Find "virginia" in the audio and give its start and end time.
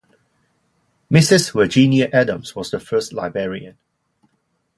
1.53-2.09